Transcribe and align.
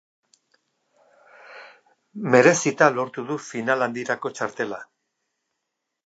Merezita 2.35 2.87
lortu 2.95 3.25
du 3.27 3.37
final 3.51 3.85
handirako 3.89 4.31
txartela. 4.39 4.81